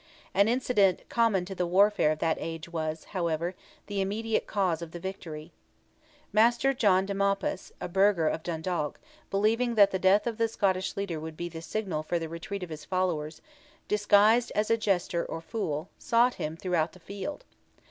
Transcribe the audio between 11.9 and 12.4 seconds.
for the